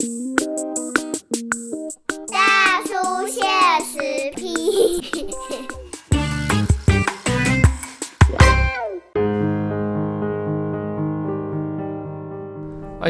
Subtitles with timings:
[0.00, 0.49] 大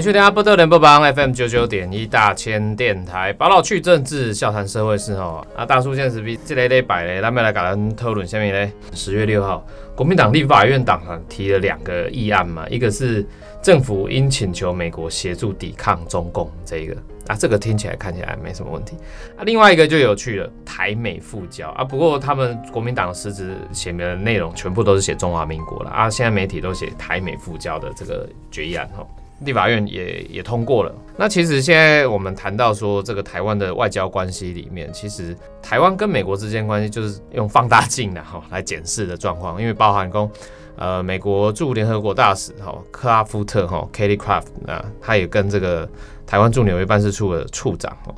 [0.00, 5.46] 欢迎收听阿波特联播榜 FM 九九点一大千电台，宝老去政治，笑谈社会事吼。
[5.54, 8.72] 啊，大叔现实比这个礼拜咧，咱们来跟咱讨论下面咧。
[8.94, 9.62] 十月六号，
[9.94, 13.22] 国民党立法院党团提了两个议案嘛，一个是
[13.60, 18.96] 政府应请求美国协助抵抗中共这一个啊，这个听起来看起来没什么问题
[19.36, 19.44] 啊。
[19.44, 29.06] 另外一个就有趣了，台美复交啊，不过他们国民党的实质写明的内容全部都是写中华民国了啊，现在媒体都写台美复交的这个决议案吼。
[29.40, 30.94] 立法院也也通过了。
[31.16, 40.30] 那其实现在我们谈到说这个台湾的外交关系里面，其实台湾跟美国之间关系就是用放大镜的哈来检视的状况，因为包含公
[40.76, 45.88] 呃美国驻联合国大使哈克拉夫特哈 Kelly Craft，那他也跟这个
[46.26, 48.14] 台湾驻纽约办事处的处长哦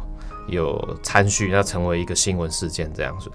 [0.47, 3.31] 有参叙，那成为一个新闻事件这样子。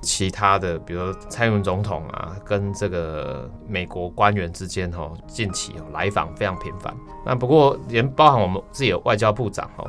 [0.00, 6.92] 其他的，比如说蔡英文总统啊，跟这个美国官员之间哈，近期来访非常频繁。
[7.24, 9.84] 那不过，连包含我们自己的外交部长哈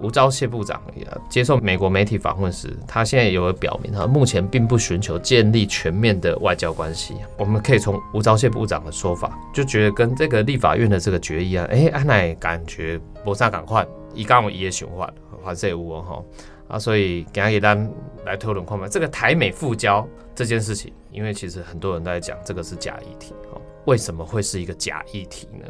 [0.00, 7.14] 吴钊燮部长也接受美国媒体访问时，他现在有表明哈，目前并不寻求建立全面的外交关系。
[7.38, 15.12] 我们可以从吴钊燮部长的说法，就觉得跟这个立法院的这个决议啊，哎，安乃感觉不啥赶快，一刚我也循环，
[15.44, 16.24] 还是有哦哈。
[16.66, 17.86] 啊，所以给给大家
[18.24, 25.66] 来讨论看嘛，这个台美复交这件事情，因为其实很多人都在讲这个是假议题哦，为什么会是一个假议题呢？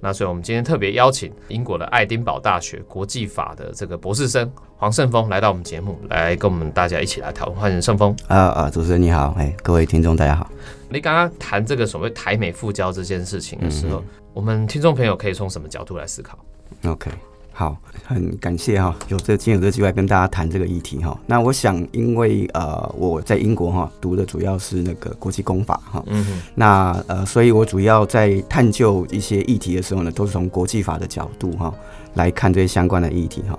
[0.00, 7.58] 那所以我们今天特别邀请英国的爱丁堡大学国际法的这个博士生黄胜峰来到我们节目，来跟我们大家一起来讨论。
[7.58, 8.16] 欢迎胜峰。
[8.28, 10.48] 啊啊，主持人你好，哎，各位听众大家好。
[10.88, 16.38] 你刚刚谈这个所谓台美复交这件事情的时候，我们听众朋友可以从什么角度来思考
[16.84, 17.10] ？OK。
[17.58, 21.18] 好，很感谢哈，有这今天有这机会跟大家谈这个议题哈。
[21.26, 31.74] 那我想，因为呃我在英国哈读的主要是那个国际公法哈，嗯，那呃，所以我主要在探究一些议题的时候呢，都是从国际法的角度哈
[32.14, 33.58] 来看这些相关的议题哈。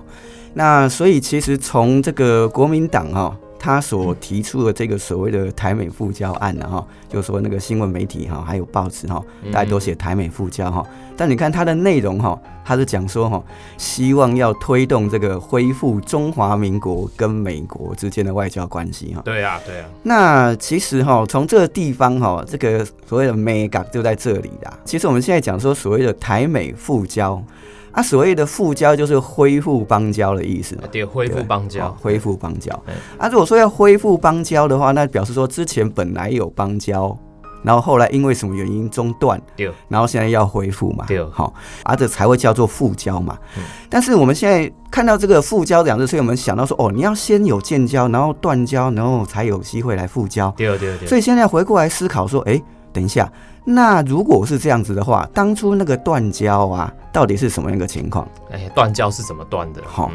[0.54, 3.38] 那所以其实从这个国民党哈。
[3.60, 9.22] 他所提出的这个所谓的台美复交案呢，哈，就说那个新闻媒体哈，还有报纸哈，
[9.52, 10.84] 大家都写台美复交哈。
[11.18, 13.44] 但你看它的内容哈，它是讲说哈，
[13.78, 19.22] 希望要推动这个恢复中华民国跟美国之间的外交关系哈。
[19.26, 19.86] 对啊，对啊。
[20.04, 24.80] 那其实哈，从这个地方哈，这个所谓的美港就在这里啦。
[24.86, 27.44] 其实我们现在讲说所谓的台美复交。
[27.92, 32.74] 啊，所谓的复交就是恢复邦交的意思对，恢复邦交，恢复邦交。
[33.18, 37.18] 啊，如果说要恢复邦交的话，那表示说之前本来有邦交，
[37.64, 43.38] 然后后来因为什么原因中断，对，然后现在要恢复嘛，对，好，啊，这才会叫做复交嘛。
[43.90, 50.50] 但是我们现在看到这个复交两字，所以我们想到说，哦，你要先有建交，然后断交，然后才有机会来复交。
[50.56, 51.08] 对对对。
[51.08, 52.62] 所以现在回过来思考说，哎，
[52.94, 53.32] 等一下。
[53.66, 58.28] 那如果是这样子的话，当初那个断交啊，到底是什么样一个情况？
[58.52, 59.82] 哎，断交是怎么断的？
[59.84, 60.10] 哈，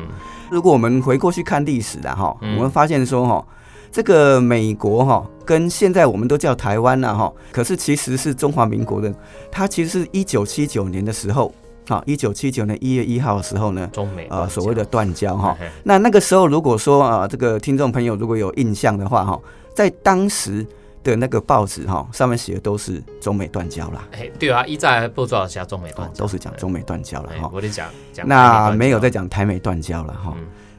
[0.51, 3.47] 如果我们回过去看历史的哈，我们发现说哈，
[3.93, 9.15] 这个美国哈跟现在我们都叫台湾了哈，可是其实是中华民国的。
[9.53, 11.55] 它其实是一九七九年的时候，
[11.89, 15.57] 好，一九七九年一月一号的时候呢，中美呃所谓的断交哈。
[15.85, 19.41] 那那个时候如果说啊，这个听众朋友如果有印象的话哈，
[19.75, 20.67] 在当时。
[21.05, 24.03] 的那个报纸哈，上面写的都是中美断交啦。
[24.13, 27.49] 哎，对啊，一再报道下中美断，都是讲中美断交了哈。
[27.53, 30.35] 我得讲讲，那没有在讲台美断交了哈。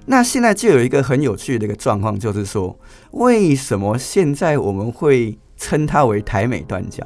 [0.07, 2.77] 那现在就有一个很有趣的一个状况，就是说，
[3.11, 7.03] 为什么现在我们会称它为台美断交？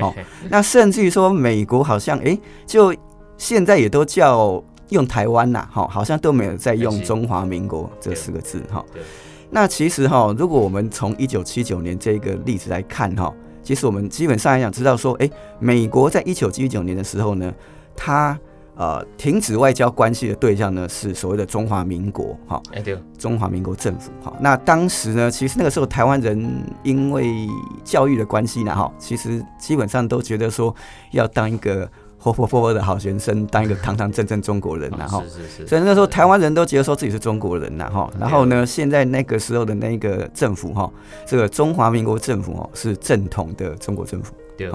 [0.00, 0.14] 好，
[0.50, 2.94] 那甚至于说，美国好像哎，就
[3.36, 8.84] 现在也都叫用台湾呐，哈，好像都没有在用中华民国这四个字哈。
[9.50, 13.32] 那其实哈，如果我们从一九七九年这个例子来看哈，
[13.62, 17.52] 其实我们基本上来讲知道说，哎，美国在一九七九年的时候呢，
[17.96, 18.38] 它
[18.74, 24.32] 呃停止外交关系的对象呢是所谓的中华民国哈，哎对，中华民国政府哈。
[24.40, 27.26] 那当时呢，其实那个时候台湾人因为
[27.84, 30.74] 教育的关系呢哈，其实基本上都觉得说
[31.12, 31.90] 要当一个。
[32.18, 35.22] 活活泼泼的好学生，当一个堂堂正正中国人，然后，
[35.66, 40.90] 所以那时候台湾人都觉得说自己是中国人，然后，然后呢，现在那个时候的那个政府哈，
[41.24, 44.68] 这个中华民国政府哦，是正统的中国政府，对，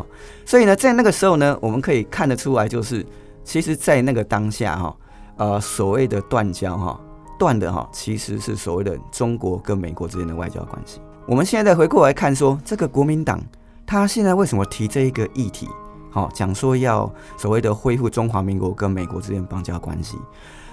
[0.46, 3.06] 所以呢，在那个时候呢，我们可以看得出来，就是
[3.44, 4.96] 其实，在那个当下哈，
[5.36, 7.00] 呃，所谓的断交哈，
[7.38, 11.02] 断的哈，其实是所谓的中国跟美国之间的外交关系。
[11.26, 13.42] 我们现在再回过来看说，这个国民党
[13.86, 15.68] 他现在为什么提这一个议题？
[16.14, 20.16] 好，讲说要所谓的恢复中华民国跟美国之间邦交关系，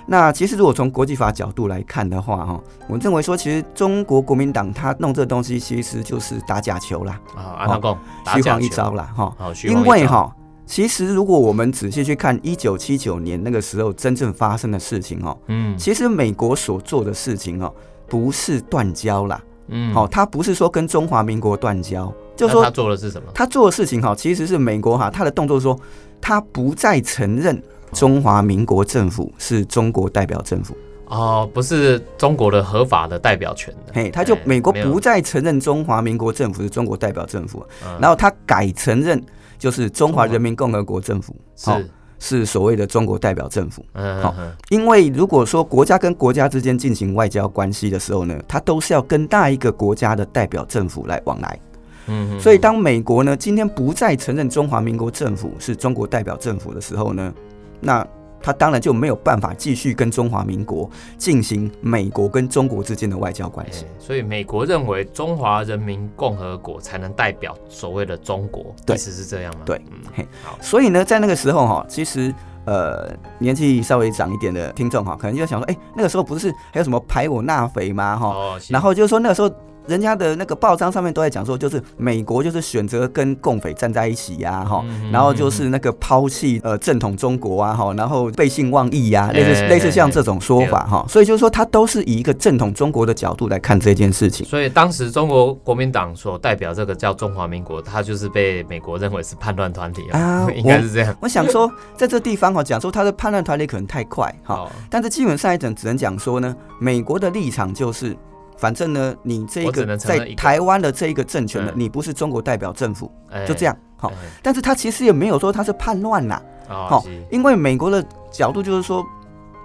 [0.06, 7.98] 那其实如果从国际法角度来看的话，哈，我认为说，其实中国国民党他弄这东西，其实就是打假球啦，啊，安娜讲
[8.34, 9.34] 虚晃一招啦，哈。
[9.38, 10.30] 好，因为哈，
[10.66, 17.72] 其实如果我们仔细去看一九七九年那个时候真正发生的事情哦，嗯，其实美国所做的事情哦，
[18.06, 23.28] 不是断交啦，嗯，好，他不是说跟中华民国断交，就说他做的是什么？
[23.34, 25.78] 他做的事情哈，其实是美国哈，他的动作说
[26.20, 27.62] 他不再承认。
[27.92, 30.76] 中华民国政府是中国代表政府
[31.06, 33.92] 哦，不是中国的合法的代表权的。
[33.92, 37.66] 嘿，他就美国不再承认中华民国政府是中国代表政府，
[38.00, 39.20] 然后他改承认
[39.58, 41.90] 就是中华人民共和国政府是
[42.20, 43.84] 是所谓的中国代表政府。
[43.94, 44.32] 嗯好，
[44.68, 51.58] 因为如果说国家跟国家之间进行外交关系的时候呢，他都是要跟大一个国家的代表政府来往来。
[52.06, 57.32] 嗯，所以当美国呢今天不再承认中华民国政府是中国代表政府的时候呢？
[57.80, 58.06] 那
[58.42, 60.88] 他当然就没有办法继续跟中华民国
[61.18, 63.84] 进行美国跟中国之间的外交关系。
[63.98, 69.60] 所以美国认为中华人民共和国才能代表所谓的中国，意思是这样吗？
[69.66, 69.80] 对，
[70.16, 70.58] 嗯，好。
[70.60, 78.16] 所以呢，在那个时候哈，其实呃年纪稍微长一点的听众哈，可能就想说，哎，那个时候不是还有什么排我纳匪吗？
[78.16, 79.50] 哈，然后就是说那个时候。
[79.86, 94.46] 人家的那个报章上面都在讲说，就是美国就是选择跟共匪站在一起呀，哈，然后就是那个抛弃呃正统中国啊，哈，然后背信忘义呀，类似类似像这种说法哈，所以就是说他都是以一个正统中国的角度来看这件事情。
[94.46, 101.16] 所以当时中国国民党所代表这个叫中华民国，他就是被美国认为是叛乱团体啊， 应该是这样。
[101.20, 108.16] 我想说，在这地方哈，讲说他的叛乱团体可能太快哈，但是基本上一整只能讲说呢，美国的立场就是。
[108.60, 113.10] 反正呢，你这个在台湾的这一个政权呢，你不是中国代表政府，
[113.48, 114.12] 就这样好。
[114.42, 119.02] 但是他其实也没有说他是叛乱呐，好，因为美国的角度就是说，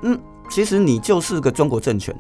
[0.04, 0.18] 嗯，
[0.50, 2.16] 其实你就是个中国政权，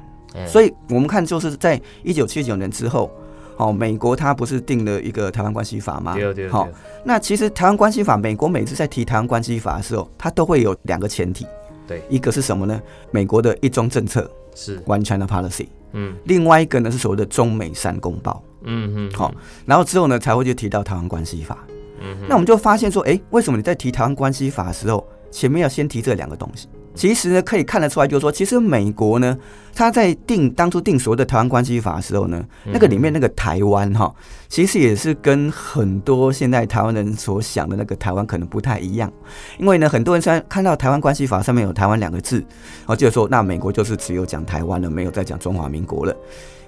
[0.46, 3.10] 所以我们看就是在一九七九年之后，
[3.56, 6.14] 好，美国他不是定了一个台湾关系法吗？
[6.52, 6.68] 好，
[7.06, 11.48] 那其实台湾关系法，美国每次在提台湾关系法的时候，它都会有两个前提，
[11.88, 12.82] 对，一个是什么呢？
[13.12, 15.68] 美国的一中政策是 One China Policy。
[15.96, 19.34] 嗯，另外一个呢是所谓的中美三公报，嗯嗯，好，
[19.66, 21.66] 然后之后呢才会去提到台湾关系法，
[22.02, 26.68] 嗯，那我们就发现说，哎，为什么你在提台湾关系法的时候，前面要先提这两个东西？
[26.96, 29.38] 其实呢，可以看得出来，就是说，其实美国呢，
[29.76, 34.14] 他在定当初定所谓的台湾关系法的时候呢，那个里面那个台湾哈，
[34.48, 39.12] 其实也是跟很多现在台湾人所想的那个台湾可能不太一样。
[39.60, 46.16] 因为呢，很多人虽然看到台湾关系法上面有台湾两个字，然后就说那美国就是只有讲台湾了，没有再讲中华民国了。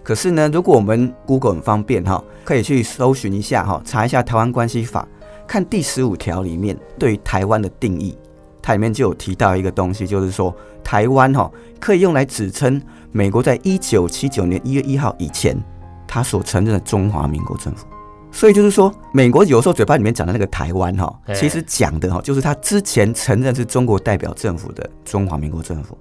[0.04, 5.08] 可是呢，如果我们 Google 很方便哈，可以去搜寻一下哈，查一下台湾关系法，
[5.48, 8.18] 看第十五条里面对台湾的定义。
[8.68, 10.54] 它里面就有提到一个东西，就是说
[10.84, 11.50] 台湾哈
[11.80, 12.82] 可以用来指称
[13.14, 15.58] 美国在一九七九年一月一号以前，
[16.06, 17.88] 他所承认的中华民国政府。
[18.30, 25.98] 所以就是说，美国有时候嘴巴里面讲的那个台湾哈，其实讲的哈就是他之前承认是中国代表政府的中华民国政府，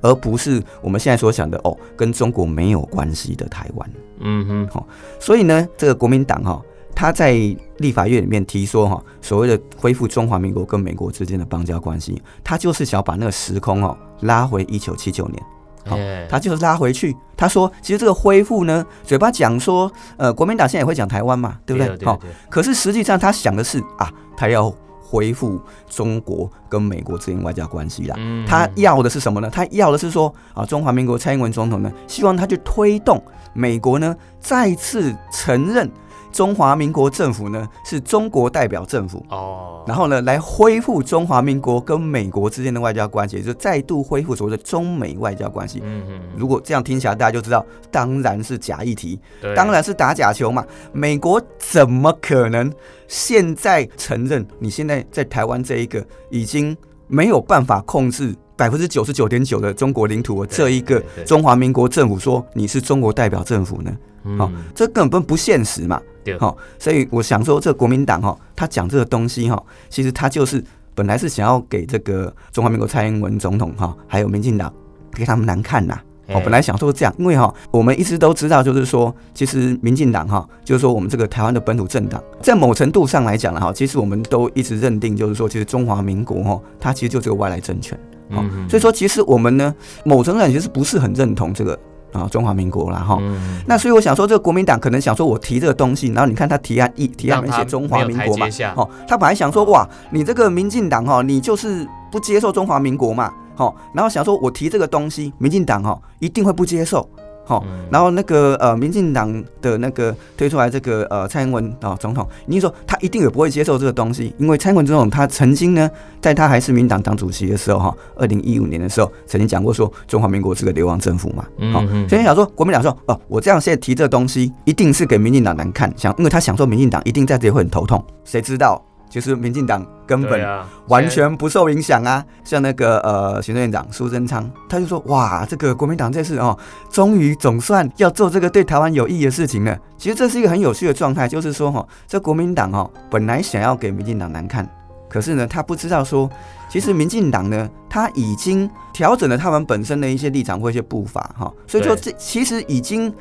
[0.00, 3.90] 而不是我们现在所想的哦跟中国没有关系的台湾。
[4.20, 4.86] 嗯哼，好，
[5.18, 6.62] 所以呢，这个国民党哈。
[6.94, 7.32] 他在
[7.78, 15.42] 立法院里面提说，哈，所谓的恢复中华民国跟美国之间的邦交关系，他就是想把那个时空哦拉回一九七九年，
[15.84, 15.96] 好，
[16.28, 17.14] 他就是拉回去。
[17.36, 22.06] 他说，其实这个恢复呢，嘴巴讲说，呃，国民党现在也会讲台湾嘛，对不对？
[22.06, 24.72] 好，可是实际上他想的是啊，他要
[25.02, 28.16] 恢复中国跟美国之间外交关系啦。
[28.46, 29.50] 他要的是什么呢？
[29.50, 33.20] 他要的是说啊，中华民国蔡英文总统呢，希望他去推动
[33.52, 35.90] 美国呢再次承认。
[36.34, 39.24] 中华民国政府呢是中国代表政府。
[39.30, 45.80] 哦，然后呢来恢复中华民国跟美国之间的外交关系，就再度恢复所谓的中美外交关系。
[45.84, 49.20] 嗯嗯，如果这样听起来，大家就知道，当然是假议题，
[49.54, 50.66] 当然是打假球嘛。
[50.92, 52.72] 美国怎么可能
[53.06, 56.76] 现在承认你现在在台湾这一个已经
[57.06, 63.90] 没有办法控制百分之九十九点九的中国领土这一个中华民国政府说你是中国代表政府呢？
[64.38, 66.00] 好，这根本不现实嘛。
[66.38, 74.72] 好，所以我想说，这国民党哈，他讲这个东西哈，其实他就是本来是想要给这个中华民国蔡英文总统哈，还有民进党
[75.12, 76.00] 给他们难看呐。
[76.28, 87.98] 我本来想说这样，因为哈，我们一直都知道，就是说，其实民进党哈，就是说我们这个台湾的本土政党，在某程度上来讲了哈，其实我们都一直认定，就是说，其实中华民国哈，它其实就是个外来政权。
[88.30, 91.78] 嗯，所以说，其实我们呢，某程度上其实不是很认同这个。
[92.14, 93.20] 啊，中华民国啦，哈，
[93.66, 107.04] 那所以我想说，这个国民党可能想说，我提这个东西，然后你看他提案一提案没写中华民国嘛，哦，他本来想说，哇，你这个民进党哈，你就是不接受中华民国嘛，好，然后想说我提这个东西，民进党哈一定会不接受。
[107.44, 107.86] 好，嗯。
[107.90, 128.82] 然后那个呃，民进党的那个推出来这个呃蔡英文啊、总统，你说他一定也不会接受这个东西，因为蔡英文总统他曾经呢，在他还是民党党主席的时候哈，二零一五年的时候曾经讲过说中华民国是个流亡政府嘛，好、嗯嗯所以想说国民党说哦，我这样现在提这个东西，一定是给民进党难看，想因为他想说民进党一定在这里会很头痛，谁知道
[129.14, 130.44] 就是民进党根本
[130.88, 132.24] 完全不受影响啊！
[132.42, 136.58] 像那个呃行政院长苏贞昌，他就说：“哇，这个国民党这次哦，
[136.90, 144.68] 终于总算要做这个对台湾有益的事情了。”其实这是一个很有趣的状态，就是说哈、哦，这国民党哦本来想要给民进党难看，
[145.08, 146.28] 可是呢，他不知道说，
[146.68, 153.14] 其实民进党呢，他已经调整了他们本身的一些立场或一些步伐哈、所以说这其实已经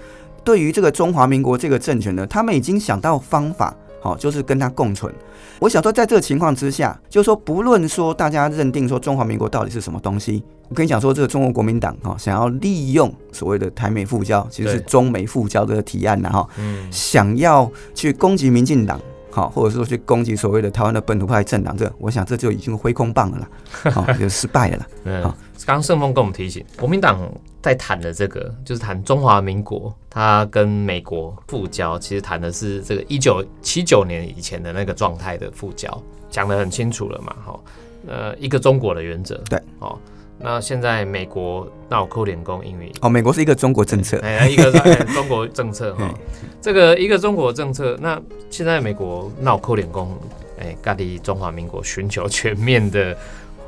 [0.44, 3.72] 对于这个中华民国这个政权呢，他们已经想到方法。
[4.04, 5.10] 好，就是跟他共存。
[5.60, 19.00] 我想说，在这个情况之下，就是说，不论说大家认定说中华民国到底是什么东西，我跟你讲说，这个中国国民党哈，想要利用所谓的台美复交，其实是中美复交这个提案呐哈，嗯想要去攻击民进党。
[19.32, 24.88] 好，或者说去攻击所谓的台湾的本土派政党，这我想这就已经挥空棒了啦，好， 就失败了啦。
[25.06, 27.20] 嗯好，刚刚盛峰跟我们提醒，国民党
[27.62, 37.60] 在谈的这个就是谈中华民国，它跟美国复交，其实谈的是这个一九七九年以前的那个状态的复交，讲得很清楚了嘛，哈，
[38.08, 39.98] 呃，一个中国的原则，对，哦，
[40.38, 46.13] 那现在美国闹扣脸工，因为哦，美国是一个中国政策，哎，一个哎 中国政策哈嗯，
[46.62, 50.17] 这个一个中国政策，那现在美国闹扣脸工，
[50.60, 53.15] 哎，咖喱中华民国寻求全面的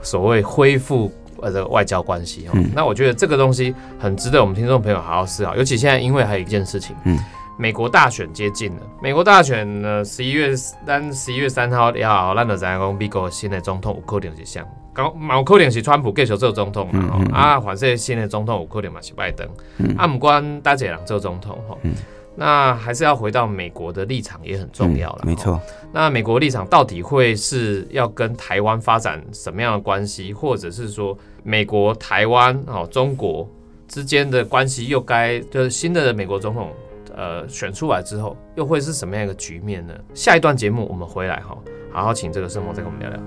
[0.01, 1.09] 所谓恢复
[1.41, 7.19] 呃这个外交关系哈嗯，那我觉得这个东西很值得我们听众朋友好好思考，尤其现在因为还有一件事情，嗯。
[7.57, 19.95] 美国大选接近了，美国大选呢，十一月三十一月三号了后，咱就知影讲美国新的总统有可能是像，刚有可能是川普继续做总统嘛吼、嗯嗯嗯啊，反正新的总统有可能嘛是拜登，嗯。
[19.97, 21.95] 啊，不管大姐人做总统吼、嗯
[22.35, 25.59] 那还是要回到美国的立场也很重要了、嗯没错，
[25.93, 33.49] 那美国立场到底会是要跟台湾发展什么样的关系，或者是说美国、台湾、哦中国
[33.87, 36.71] 之间的关系又该就是新的美国总统
[37.15, 39.93] 呃选出来之后，又会是什么样一个局面呢？
[40.13, 41.57] 下一段节目我们回来哈，
[41.91, 43.19] 好好请这个盛峰再跟我们聊聊。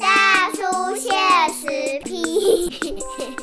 [0.00, 1.12] 大叔现
[1.52, 3.36] 实批。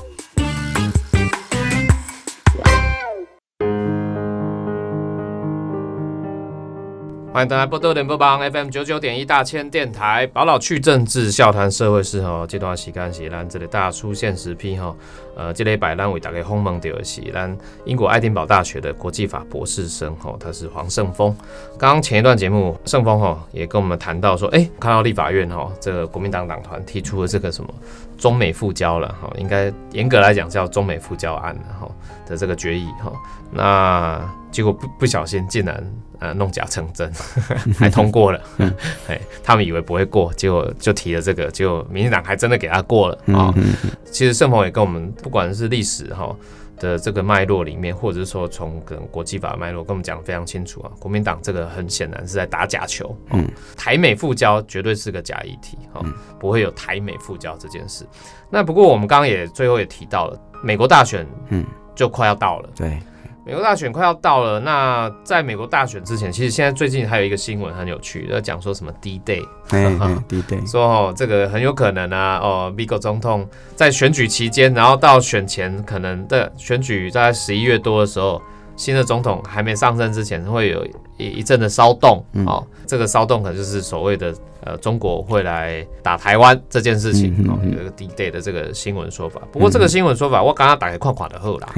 [7.36, 12.48] 欢迎大家波多点播帮 FM 九九点一大千电台，宝老去政治，笑谈社会事吼。
[12.48, 14.96] 这段时间是咱这里大出现实批吼，
[15.36, 21.36] 呃，这礼拜咱为大家访问到的是咱英国爱丁堡大学的国际法博士生吼，他是黄胜峰。
[21.78, 27.70] 刚刚前一段节目，胜峰吼也跟我们谈到说，哎、看到立法院吼这个国民党党团提出了这个什么
[28.18, 31.90] 中美复交了哈，应该严格来讲叫中美复交案哈
[32.28, 33.12] 的这个决议哈，
[33.52, 37.12] 那结果不不小心竟然呃弄假成真，
[37.78, 38.42] 还通过了，
[39.08, 43.74] 哎，他们以为不会过，结果就提了这个，结果民进党还真的给他过了啊、嗯。
[44.06, 46.34] 其实盛鹏也跟我们不管是历史哈
[46.78, 50.92] 的这个脉络里面，或者是说从可能国际法的脉络，跟我们讲的非常清楚啊。
[51.00, 56.02] 国民党这个很显然是在打假球，嗯，台美复交绝对是个假议题哈，
[56.40, 58.06] 不会有台美复交这件事。
[58.50, 61.66] 那不过我们刚刚也最后也提到了，美国大选嗯，
[61.96, 62.70] 就快要到了。
[62.76, 63.00] 对，
[63.46, 78.42] 美国大选快要到了，那在美国大选之前，其实现在最近还有一个新闻很有趣，要讲说什么 D Day，嗯 d Day，，说哦这个很有可能啊，哦，g o 总统在选举期间，然后到选前可能的选举在十一月多的时候，
[78.76, 80.86] 新的总统还没上任之前会有
[81.18, 89.42] 一一阵的骚动，哦，这个骚动可能就是所谓的呃中国会来打台湾这件事情，哦，有一个 D Day 的这个新闻说法。
[89.52, 91.74] 不过这个新闻说法我刚刚打开看看的后啦。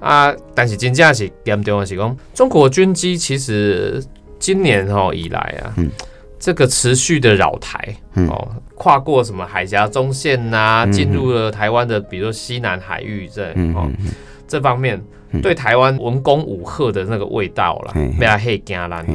[0.00, 4.02] 啊，但是真正是严重的是讲，中国军机其实
[4.38, 5.90] 今年哦以来啊，嗯。
[6.38, 8.26] 这个持续的扰台、嗯。
[8.28, 14.08] 哦，跨过什么海峡中线呐、嗯进入了台湾的，比如说西南海域这、哦嗯嗯。
[14.48, 15.04] 这方面，嗯
[15.40, 19.06] 对台湾文攻武吓的那个味道啦嘿嘿，被他黑惊烂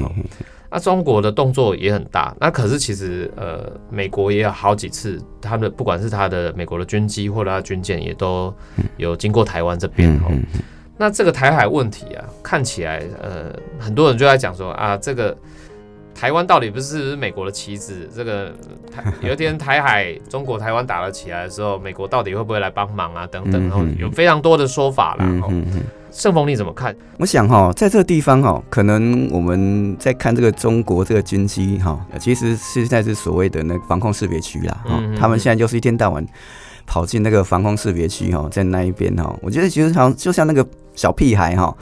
[0.69, 8.53] 那中国的动作也很大，那可是其实呃，美国也有好几次，他的不管是他的美国的军机或者他军舰，也都
[8.97, 10.19] 有经过台湾这边
[10.97, 15.35] 那这个台海问题啊，看起来呃，很多人就在讲说啊，这个
[16.17, 18.09] 台湾到底不是美国的棋子？
[18.13, 18.51] 这个
[18.91, 23.27] 台 有一天台海中国台湾打了起来的时候，美国到底会不会来帮忙啊？
[23.27, 25.25] 等等，然后有非常多的说法啦。
[25.25, 25.81] 嗯嗯嗯。
[26.09, 26.95] 盛峰你怎么看？
[27.19, 34.75] 我想哈，在这个地方哈，可能我们在看这个中国这个军机哈，其实现在是所谓的那个防空识别区啦。
[34.85, 36.25] 哈，他们现在就是一天到晚
[36.87, 41.75] 跑进那个防空识别区哈，在那一边哈，我觉得其实好像就像那个小屁孩哈。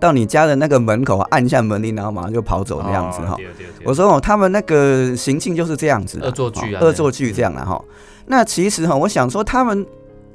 [0.00, 3.36] 到你家的那个门口按下门铃，然后马上就跑走的样子哈。
[3.84, 7.80] 我说哦，他们那个行径就是这样子，恶作剧啊，恶作剧这样的哈。
[8.26, 9.86] 那其实哈，我想说他们，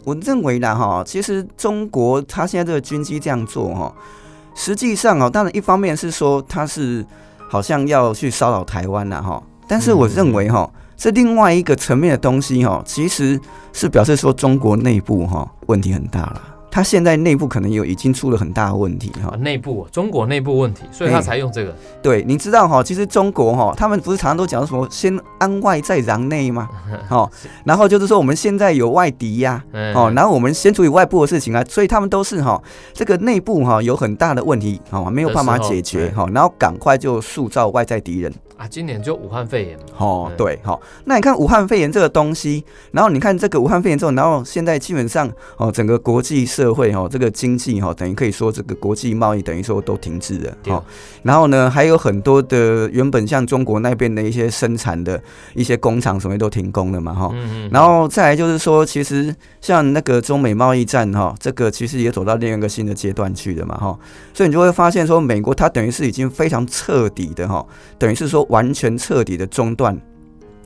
[0.04, 3.94] 我认为呢哈，其实中国他现在这个军机这样做哈，
[4.54, 7.06] 实际上哦，当然一方面是说他是
[7.50, 13.40] 好像要去骚扰台湾了哈，但是我认为哈，是另外一个层面的东西哈，其实
[13.74, 16.42] 是表示说中国内部哈问题很大了。
[16.76, 21.74] 他现在内部可能有已经出了很大的问题哈，内部中国内部问题，所以他才用这个。
[22.02, 26.68] 对，你知道哈，其实中国哈，他们不是常常都讲什么先安外再攘内吗？
[27.10, 27.32] 哦，
[27.64, 29.64] 然后就是说我们现在有外敌呀，
[29.94, 38.34] 哦，然后我们先处理外部的事情啊，所以他们都是哈，这个内部哈有很大的问题，哦，没有办法解决哈，然后赶快就塑造外在敌人。
[38.58, 50.84] 啊，今年就武汉肺炎哦，对，好，那你看武汉肺炎这个东西，然后你看这个武汉肺炎之后，然后现在基本上哦，整个国际社会哦，这个经济哈，等于可以说这个国际贸易等于说都停滞了，哈，
[51.24, 55.22] 然后呢，还有很多的原本像中国那边的一些生产的
[55.54, 57.36] 一些工厂什么都停工了嘛，哈，
[57.72, 64.00] 然后再来就是说，其实像那个中美贸易战哈，这个其实也走到另一个新的阶段去了嘛，哈，
[64.34, 67.66] 所以你就会发现说，美国它等于是已经非常彻底的哈，
[68.00, 68.46] 等于是说。
[68.56, 70.00] 完全彻底的中断。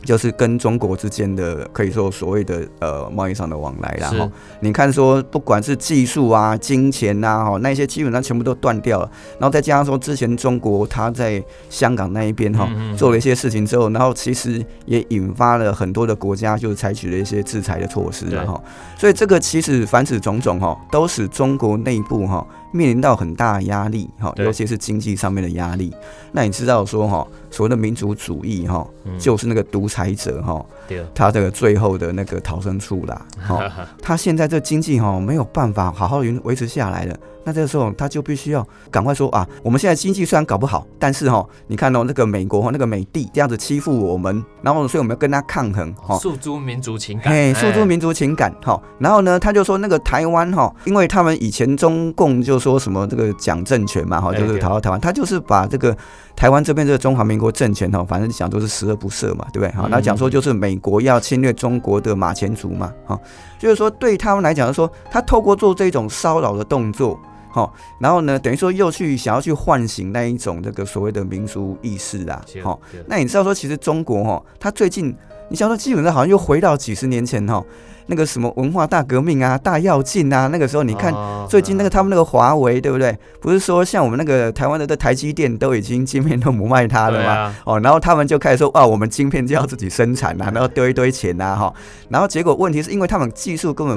[0.04, 9.12] 就是跟中国之间的可以说所谓的呃贸易上的往来然后你看说不管是技术啊、金钱呐，哈那些基本上全部都断掉了。
[9.40, 18.62] 然后再加上说之前中国他在香港那一边哈做了一些事情之后，然后其实也引发了很多的国家就是采取了一些制裁的措施了哈。
[18.98, 25.94] 所以这个其实凡此种种哈，都使中国内部哈面临到很大的压力哈，尤其是经济上面的压力。
[26.32, 28.88] 那你知道说哈，所谓的民族主义哈，
[29.20, 29.90] 就是那个独。
[29.90, 30.64] 裁者哈，
[31.14, 33.64] 他这个最后的那个逃生处啦， 哈，
[34.02, 37.16] 他现在这经济哈没有办法好好维维持下来了。
[37.46, 48.80] 那这个时候他就必须要赶快说啊，我们现在经济虽然搞不好，但是哈，你看到那个美国哈那个美帝这样子欺负我们，然后所以我们要跟他抗衡哈，诉诸民族情感，哎，诉诸民族情感哈。
[49.00, 55.96] 然后呢，他就说那个台湾哈，因为他们以前中共就说什么这个蒋政权嘛哈，就是逃到台湾，他就是把这个
[56.36, 59.72] 台湾这边这个中华民国政权哈，反正讲都是十恶不赦嘛，对不对？
[59.72, 63.20] 好，那讲说就是美国要侵略中国的马前卒嘛，哈，
[63.60, 67.20] 就是说对他们来讲说，他透过做这种骚扰的动作。
[67.52, 75.16] 好，然后呢，等于说又去想要去唤醒那一种这个所谓的民族意识啊，哦，那你知道说，其实中国哈，他最近，
[75.50, 77.64] 你想说基本上好像又回到几十年前哈。
[78.10, 81.14] 那个什么文化大革命啊，大跃进啊，那个时候你看
[81.48, 83.16] 最近那个他们那个华为对不对？
[83.40, 87.56] 不是说像我们那个台湾的的台积电都已经晶片都不卖它了吗？
[87.66, 91.74] 哦，然后他们就开始说哇，我们晶片就要自己生产呐，然后丢一堆钱呐哈，
[92.10, 93.96] 然后结果问题是因为他们技术根本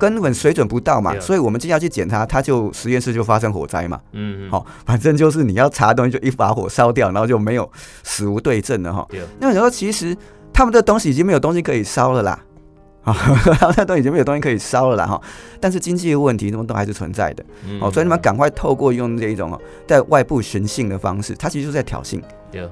[0.00, 4.00] 根本水准不到嘛，所以我们今天要去检查，它就实验室就发生火灾嘛。
[4.12, 4.50] 嗯嗯。
[4.50, 7.70] 好，反正就是你要查东西就一把火烧掉，然后就没有
[8.02, 9.06] 死无对证了哈。
[9.38, 10.16] 那时候其实
[10.52, 12.38] 他们的东西已经没有东西可以烧了啦。
[13.04, 13.14] 啊，
[13.76, 15.20] 那都已经没有东西可以烧了啦哈，
[15.60, 17.44] 但是经济的问题什么都还是存在的，
[17.80, 22.20] 哦，所以你们赶快透过用这一种哦，在外部寻衅的方式，它其实就在挑衅，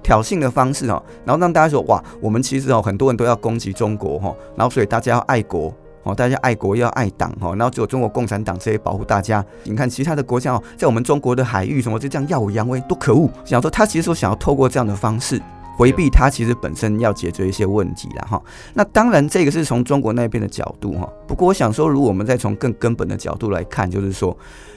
[0.02, 5.70] 挑衅的方式哦，然后让大家说哇，我们其实哦很多人都要攻击中国哈，然后所以大家要爱国
[6.04, 13.28] 哦，大家爱国要爱党哈，然后只有中国共产党这些保护大家，你看其他的国家哦，在我们中国的海域什么就这样耀武扬威，多可恶！
[13.44, 15.38] 想说他其实说想要透过这样的方式。
[15.76, 18.42] 回避它其实本身要解决一些问题了哈，
[18.74, 21.08] 那当然这个是从中国那边的角度哈。
[21.26, 24.36] 不过我想说，如果我们再从更根本的角度来看，就是说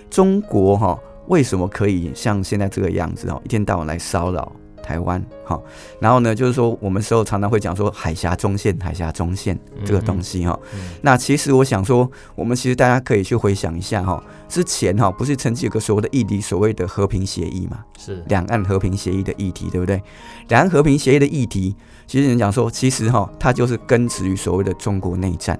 [0.09, 4.51] 中国哈为什么可以像现在这个样子哦，一天到晚来骚扰。
[4.85, 5.59] 台湾哈，
[5.99, 10.57] 然后呢，就是说我们时候常常会讲说海峡中线、海峡中线这个东西哈。
[11.01, 19.99] 那其实我想说，我们其实大家可以去回想一下哈，之前哈不是曾经有个所谓的议题，所谓的和平协议嘛，是两岸和平协议的议题，对不对？
[20.49, 25.59] 两岸和平协议的议题，其实人讲说，其实哈它就是根植于所谓的中国内战，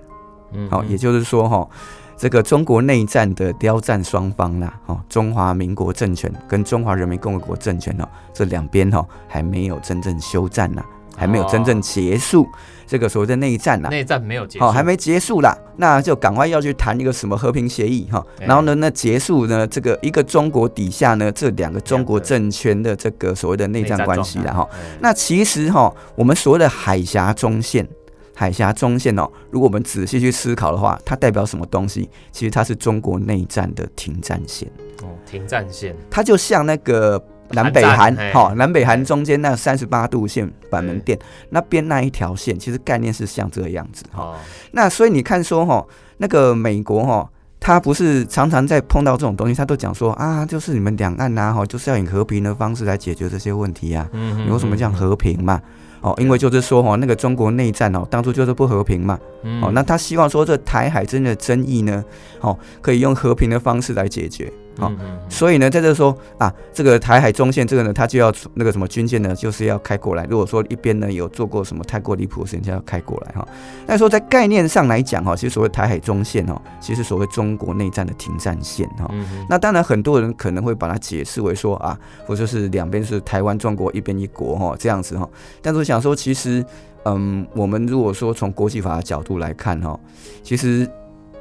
[0.53, 1.67] 嗯，好，也就是说哈。
[2.17, 10.83] 这个中国内战的交战双方啦，哦，中华民国政权跟中华人民共和国政权哦，这两边哈还没有真正休战呐，
[11.15, 12.47] 还没有真正结束。
[12.87, 13.89] 这个所谓的内战啦。
[13.89, 18.23] 内战没有结束，好，还没结束啦，那就赶快要去谈一个什么和平协议哈。
[18.39, 24.69] 哎然后呢，那结束呢，这个一个中国底下呢，这两个中国政权的这个所谓的内战关系啦哈。
[24.99, 27.87] 那其实哈，我们所谓的海峡中线，
[28.35, 32.07] 海峡中线哦，如果我们仔细去思考的话，它代表什么东西？
[32.31, 34.69] 其实它是中国内战的停战线，
[35.01, 37.23] 哦，停战线，它就像那个。
[37.49, 41.17] 南北韩哈、嘿南北韩中间那三十八度线板门店
[41.51, 44.23] 那边那一条线，其实概念是像这个样子哈。
[44.23, 44.35] 哦，
[44.71, 45.85] 那所以你看说哈，
[46.17, 54.09] 那个美国哈，他不是常常在碰到这种东西，他都讲说啊，就是你们两岸呐、哈，就是要以和平的方式来解决这些问题啊。
[54.13, 54.89] 嗯你为什么叫？
[54.89, 55.61] 和平嘛？
[56.05, 59.19] 哦，因为就是说哈，那个中国内战哦，当初就是不和平嘛。
[59.41, 62.05] 嗯哦，那他希望说这台海之间的争议呢，
[62.41, 64.51] 哦，可以用和平的方式来解决。
[64.77, 64.91] 好
[65.29, 70.25] 所以呢，在这说啊，这个台海中线这个呢，他就要那个什么军舰呢，就是要开过来。
[70.29, 73.47] 如果说一边呢有做过什么太过离谱的事情，就要开过来哈。
[73.87, 79.09] 那说在概念上来讲哈，其实所谓台海中线哦，其实所谓中国内战的停战线哈。
[79.49, 85.27] 那当然，很多人可能会把它解释为说啊，或者是两边是台湾、中国一边一国哈，这样子哈。
[85.61, 86.65] 但是我想说，其实，
[87.05, 89.99] 嗯，我们如果说从国际法的角度来看哈，
[90.43, 90.89] 其实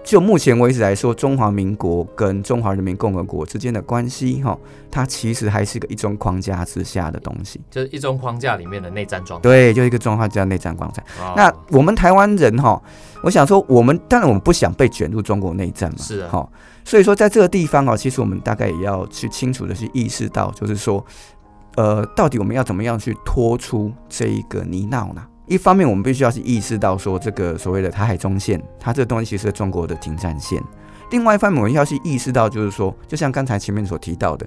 [0.04, 4.56] 就目前为止来说，中华民国跟中华人民共和国之间的关系哈，
[4.90, 7.58] 它其实还是个一中框架之下的东西。
[7.70, 9.42] 就是一中框架里面的内战状态。
[9.42, 11.02] 对，就一个中华叫内战框架。
[11.18, 12.80] 哦那我们台湾人哈，
[13.22, 16.48] 我想说，我们当然我们不想被卷入中国内战嘛，是啊哈，
[16.84, 21.02] 所以说在这个地方哦，其实我们大概也要去清楚的去意识到，就是说，
[21.76, 25.22] 呃，到底我们要怎么样去拖出这一个泥淖呢？
[25.46, 30.62] 一方面，我们必须要去意识到说，这个所谓的台海中线，它这个东西其实是中国的停战线。
[31.10, 34.46] 另外一方面，我们要去意识到，就是说，就像刚才前面所提到的，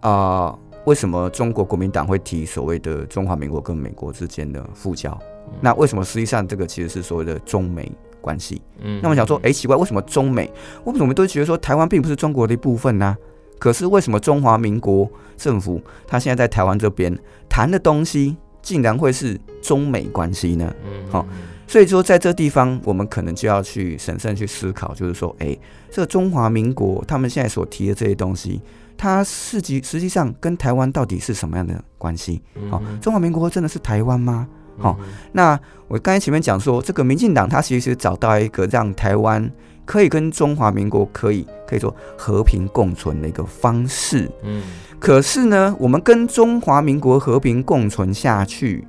[0.00, 5.16] 啊、为什么中国国民党会提所谓的中华民国跟美国之间的复交？
[5.60, 8.60] 那为什么实际上这个其实是所谓的中美关系？
[8.80, 10.50] 嗯那我想说，哎、奇怪，为什么中美？
[10.84, 13.14] 为什么我们都觉得说台湾并不是中国的一部分呢、
[13.58, 17.16] 可是为什么中华民国政府他现在在台湾这边
[17.48, 18.36] 谈的东西，
[18.68, 20.70] 竟然会是中美关系呢？
[20.84, 21.26] 嗯好
[21.66, 25.56] 所以说，在这地方，我们可能就要去审慎去思考，就是说，哎、
[25.90, 28.60] 这个中华民国他们现在所提的这些东西，
[28.96, 32.40] 它实际实际上跟台湾到底是什么样的关系？
[32.70, 34.48] 好、中华民国真的是台湾吗？
[34.78, 34.98] 好
[35.32, 39.50] 那我刚才前面讲说，这个民进党它其实找到一个让台湾
[39.84, 44.30] 可以跟中华民国可以可以说和平共存的一个方式。
[44.42, 44.62] 嗯
[45.00, 48.84] 可是呢，我们跟中华民国和平共存下去，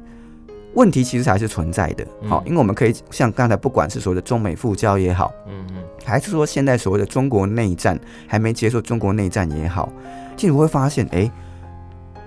[0.74, 2.04] 问题其实还是存在的。
[2.28, 9.92] 好、嗯因为我们可以像刚才不管是所谓的中美复交也好，嗯嗯还是说现在所谓的中国内战还没结束，中国内战也好，
[10.36, 11.32] 其实我会发现，哎、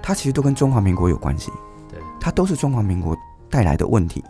[0.00, 1.50] 它其实都跟中华民国有关系。
[1.90, 3.16] 对，它都是中华民国
[3.52, 4.24] 带来的问题。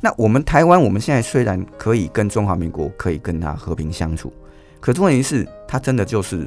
[0.00, 4.30] 那我们台湾，我们现在虽然可以跟中华民国可以跟他和平相处，
[4.78, 6.46] 可是问题是，他真的就是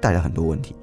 [0.00, 0.76] 带来很多问题。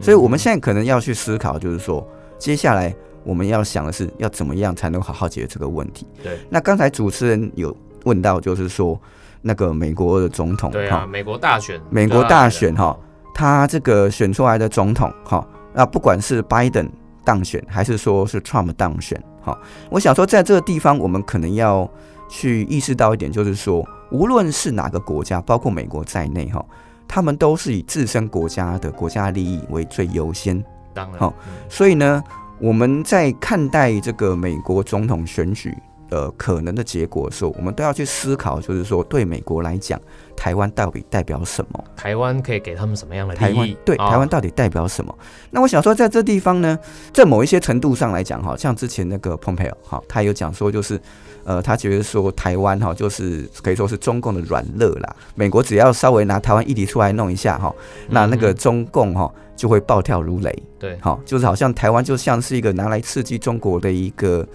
[0.00, 2.06] 所以我们现在可能要去思考，就是说，
[2.38, 6.06] 接下来我们要想的是，要怎么样才能好好解决这个问题。
[6.22, 8.98] 对那刚才主持人有问到，就是说
[9.42, 12.98] 那个美国的总统，对啊，美国大选，美国大选哈，
[13.34, 16.88] 他这个选出来的总统哈，那不管是拜登
[17.24, 19.58] 当选还是说是 Trump 当选，哈，
[19.90, 21.88] 我想说在这个地方，我们可能要
[22.28, 26.64] 去意识到一点，就是说，无论是哪个国家，包括美国在内哈，
[27.08, 30.62] 他们都是以自身国家的国家利益为最优先，
[30.94, 31.34] 当然好
[31.68, 32.22] 所以呢，
[32.58, 35.76] 我们在看待这个美国总统选举。
[36.10, 40.00] 呃，可能的结果的时候，我们都要去思考，就是说，对美国来讲，
[40.36, 41.84] 台湾到底代表什么？
[41.96, 43.76] 台湾可以给他们什么样的台湾利益？
[43.84, 45.16] 对啊台湾到底代表什么？
[45.50, 46.78] 那我想说，在这地方呢，
[47.12, 51.00] 在某一些程度上来讲，哈，像之前那个 Pompeo 哈，他有讲说，就是
[51.44, 55.16] 呃，他觉得说台湾哈，就是可以说是中共的软肋啦。
[55.34, 57.72] 美国只要稍微拿台湾议题出来弄一下哈，
[58.08, 60.62] 那那个嗯中共哈就会暴跳如雷。
[60.78, 64.46] 对好，就是好像台湾就像是一个拿来刺激中国的一个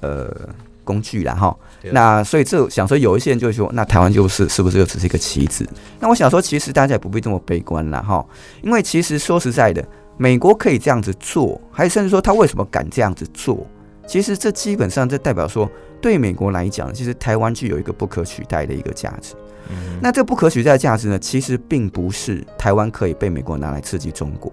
[0.00, 0.28] 呃
[0.86, 1.54] 工具啦哈。
[1.92, 5.68] 那所以这想说有一些人就会说，那台湾就是是不是又只是一个棋子？
[6.00, 8.24] 那我想说，其实大家也不必这么悲观啦哈，
[8.62, 13.66] 因为其实说实在的，美国可以这样子做，还有甚至说他为什么敢这样子做？
[14.06, 15.68] 其实这基本上这代表说，
[16.00, 19.34] 对美国来讲，其实台湾具有一个不可取代的一个价值。
[19.68, 24.52] 嗯那这不可取代的价值呢，其实并不是台湾可以被美国拿来刺激中国，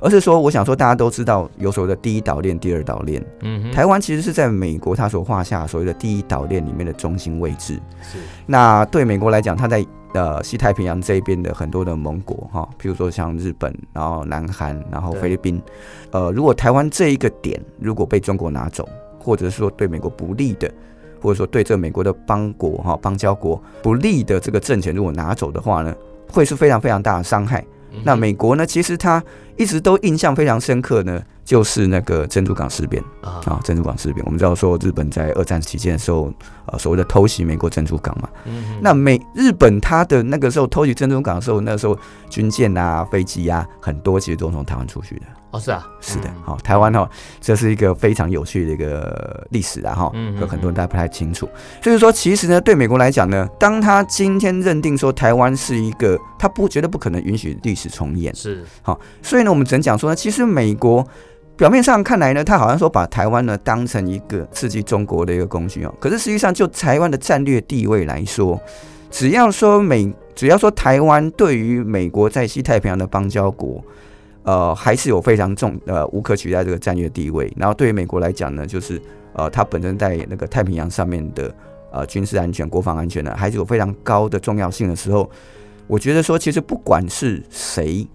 [0.00, 7.74] 而是说，我想说大家都知道有所谓的第一岛链、第二岛链，嗯台湾其实是在美国它所画下所谓的第一岛链里面的中心位置。
[8.02, 8.18] 是。
[8.46, 15.60] 那对美国来讲，它在呃西太平洋这一边的很多的盟国哈，譬如说像日本，然后南韩，然后菲律宾，
[16.12, 18.88] 呃，如果台湾这一个点如果被中国拿走，
[19.18, 20.70] 或者是说对美国不利的，
[21.20, 25.94] 或者说对这个美国的邦国哈邦交国不利的这个政权，如果拿走的话呢，
[26.30, 27.64] 会是非常非常大的伤害。
[28.04, 29.22] 那美国呢，其实他
[29.56, 34.22] 一直都印象非常深刻呢，就是那个珍珠港事变啊啊，珍珠港事变。
[34.26, 36.30] 我们知道说日本在二战期间的时候，
[36.66, 38.28] 呃，所谓的偷袭美国珍珠港嘛。
[38.82, 45.22] 那美日本它的那个时候偷袭珍珠港的时候，那时候军舰啊、飞机啊很多，其实都从台湾出去的。
[45.50, 47.08] 哦，是啊，是的，好，台湾哈，
[47.40, 51.48] 这是一个非常有趣的一个历史啊哈，有很多人大家不太清楚。
[51.82, 61.02] 所以说，其实呢，对美国来讲呢，当他今天认定说台湾是一个，他不绝对不可能允许历史重演，是好，所以呢，我们只能讲说呢，其实美国
[61.58, 68.58] 表面上看来呢，他好像说把台湾呢当成一个刺激中国的一个工具哦，可是实际上就台湾的战略地位来说，
[69.10, 73.84] 只要说美，只要说台湾对于美国在西太平洋的邦交国。
[74.44, 77.52] 呃，还是有非常重呃无可取代这个战略地位。
[77.54, 78.98] 然后对于美国来讲呢，就是
[79.34, 81.54] 呃它本身在那个太平洋上面的
[81.92, 85.28] 呃军事安全、国防安全呢，还是有非常高的重要性的时候，
[85.86, 88.08] 我觉得说其实不管是谁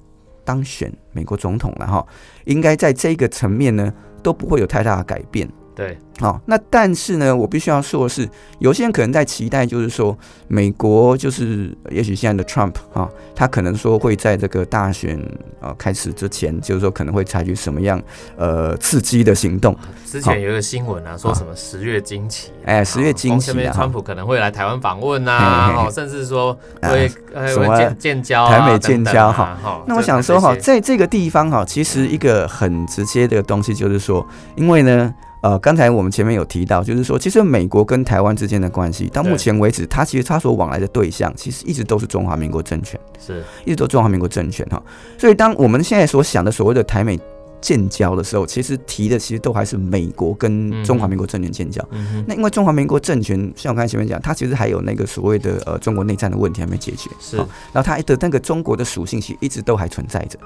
[0.44, 2.06] 当选美国总统了哈，
[2.46, 5.50] 应该在这个层面呢都不会有太大的改变。
[5.76, 10.16] 对，好，那但是呢，我必须要说的是，有些人可能在期待，就是说，
[10.48, 15.20] 美国就是也许现在的 Trump 哈，他可能说会在这个大选
[15.60, 18.00] 啊开始之前，就是说可能会采取什么样
[18.38, 19.76] 呃刺激的行动。
[20.06, 27.10] 之前有一个新闻啊，说什么十月惊奇，哎，十月惊奇啊，川普可能会来台湾访问啊，哦，甚至说会
[27.48, 29.58] 什么建建交，台美建交哈。
[29.88, 34.24] 那我想说哈，在这个地方哈，其实一个很直接的东西就是说，
[34.56, 35.12] 因为呢。
[35.44, 44.82] 呃，刚才我们前面有提到，就是说，其实美国跟台湾之间的关系，到目前为止，它其实它所往来的对象，其实一直都是中华民国政权，是一直都中华民国政权哈。
[45.18, 47.20] 所以，当我们现在所想的所谓的台美。
[47.64, 51.82] 建交的时候，其实提的其实都还是美国跟中华民国政权建交。
[52.28, 57.10] 那因为中华民国政权，像我刚才前面讲，它其实还有那个所谓的呃中国内战的问题还没解决。
[57.22, 57.38] 是，
[57.72, 60.38] 然后它的那个中国的属性其实一直都还存在着。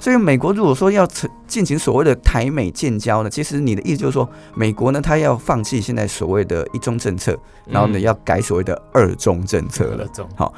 [0.00, 10.06] 所以美国如果说要成进行所谓的台美建交呢，其实你的意思就是说，美国呢它要放弃现在所谓的一中政策，然后呢要改所谓的二中政策了。
[10.34, 10.52] 好。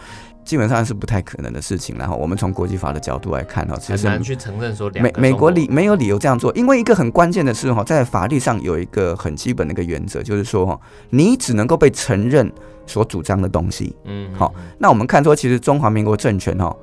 [0.47, 10.81] 基本上是不太可能的事情，然后我们从国际法的角度来看哈，很难去承认说美美国理没有理由这样做，因为一个很关键的是哈，在法律上有一个很基本的一个原则，就是说哈，
[11.11, 12.51] 你只能够被承认
[12.87, 13.95] 所主张的东西。
[14.05, 16.75] 嗯，好，那我们看说，其实中华民国政权哈，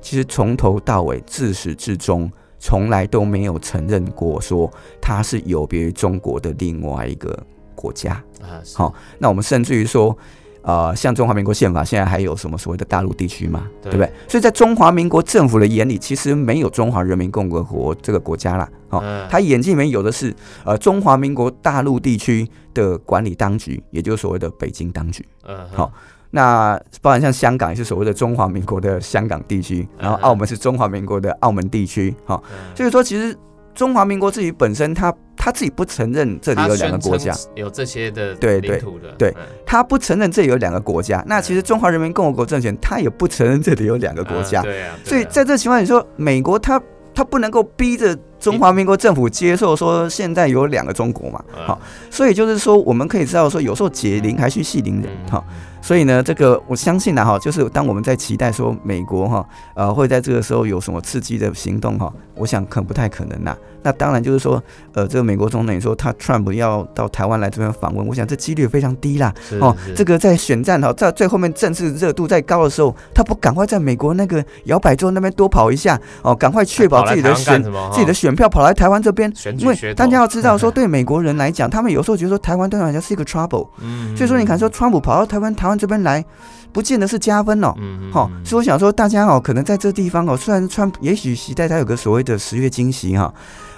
[0.00, 4.72] 其实从头到尾自始至终，从来都没有承认过说
[5.02, 7.38] 它是有别于中国的另外一个
[7.74, 8.56] 国家啊。
[8.74, 10.16] 好，那我们甚至于说。
[10.62, 13.68] 呃，像中华民国宪法现在还有什么所谓的大陆地区嘛？
[13.82, 14.10] 对不对？
[14.28, 18.68] 所以在中华民国政府的眼里，其实没有中华人民共和国这个国家啦。
[18.90, 25.26] 哦，他眼睛里面有的是呃中华民国大陆地区的管理当局，也就是所谓的北京当局。
[25.46, 25.92] 嗯，好，
[26.30, 32.14] 那包含像香港也是所谓的中华民国的香港地区，然后澳门是中华民国的澳门地区。
[32.24, 32.42] 好，
[32.74, 33.36] 所以说其实。
[33.74, 38.82] 中华民国自己本身，他他自己不承认这里有两个国家，有这些的对对
[39.18, 39.34] 对，
[39.66, 41.24] 他不承认这里有两个国家。
[41.26, 44.62] 那其实中华人民共和国政权，他也不承认这里有两个国家。
[44.62, 46.80] 对啊，所以在这情况，你说美国他
[47.14, 51.42] 他不能够逼着中华民国政府接受说现在有两个中国嘛？
[51.66, 51.80] 好，
[52.10, 55.42] 所以就是说我们可以知道说，有时候解铃还须系铃人哈。
[55.82, 63.54] 所以呢，这个我相信呢，哈，就是当我们在期待说美国哈，呃，会在这个时候有什么刺激的行动哈，我想可能不太可能呐。
[63.82, 64.62] 那当然就是说，
[64.94, 69.34] 呃，这个美国总统说他 Trump 要到台湾来这边访问，我想这几率非常低啦。
[69.60, 85.78] 哦，这个在选战哈，在最后面政治热度再高的时候，他不赶快在美国那个摇摆州那边多跑一下哦，赶快确保自己的选自己的选票跑来台湾这边，因为大家要知道说， 对美国人来讲，他们有时候觉得说台湾对他们来讲是一个 trouble，嗯，所以说你看说川普跑到台湾台湾。
[85.82, 86.24] 这边来，
[86.72, 87.74] 不见得是加分哦。
[87.78, 93.34] 嗯好，所以我想说，大家哦，可能在这地方哦，虽然川，也许期待他有个所谓的十月惊喜哈。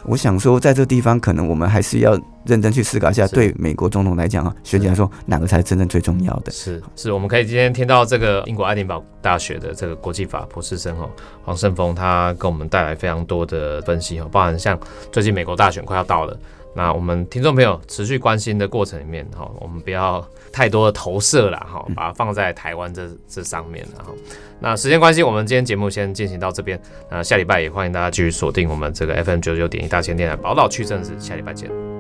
[0.07, 6.53] 我想说，在这地方，可能我们还是要认真去思考一下，对美国总统来讲啊，选举来说，哪个才是真正最重要的？
[6.53, 11.09] 是是，我们可以今天听到这个英国爱丁堡大学的这个国际法博士生哦
[11.43, 14.79] 黄胜峰，他给我们带来非常多的分析哦，包含像
[15.11, 16.39] 最近美国大选快要到了。
[16.75, 24.15] 那我们听众朋友持续关心的过程里面，哈，我们不要太多的投射了，哈，把它放在台湾这这上面，然后，
[24.61, 31.94] 那时间关系，我们今天节目先进行到这边，那下礼拜也欢迎大家继续锁定我们这个 FM 九九点一大千电台宝岛区政治，下礼拜见。